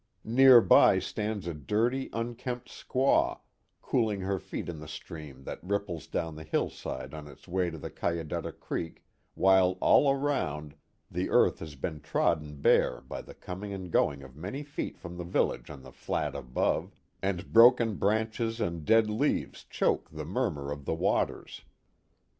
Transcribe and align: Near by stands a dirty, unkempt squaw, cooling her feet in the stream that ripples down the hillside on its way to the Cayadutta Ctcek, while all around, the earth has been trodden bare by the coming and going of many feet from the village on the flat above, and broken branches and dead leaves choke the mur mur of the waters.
Near 0.25 0.61
by 0.61 0.97
stands 0.97 1.45
a 1.45 1.53
dirty, 1.53 2.09
unkempt 2.11 2.67
squaw, 2.69 3.41
cooling 3.83 4.21
her 4.21 4.39
feet 4.39 4.67
in 4.67 4.79
the 4.79 4.87
stream 4.87 5.43
that 5.43 5.63
ripples 5.63 6.07
down 6.07 6.33
the 6.35 6.43
hillside 6.43 7.13
on 7.13 7.27
its 7.27 7.47
way 7.47 7.69
to 7.69 7.77
the 7.77 7.91
Cayadutta 7.91 8.51
Ctcek, 8.53 8.95
while 9.35 9.77
all 9.79 10.09
around, 10.11 10.73
the 11.11 11.29
earth 11.29 11.59
has 11.59 11.75
been 11.75 11.99
trodden 12.01 12.59
bare 12.61 13.01
by 13.01 13.21
the 13.21 13.35
coming 13.35 13.73
and 13.73 13.91
going 13.91 14.23
of 14.23 14.35
many 14.35 14.63
feet 14.63 14.97
from 14.97 15.17
the 15.17 15.23
village 15.23 15.69
on 15.69 15.83
the 15.83 15.91
flat 15.91 16.33
above, 16.35 16.95
and 17.21 17.53
broken 17.53 17.93
branches 17.97 18.59
and 18.59 18.83
dead 18.85 19.07
leaves 19.07 19.65
choke 19.65 20.09
the 20.09 20.25
mur 20.25 20.49
mur 20.49 20.71
of 20.71 20.85
the 20.85 20.95
waters. 20.95 21.61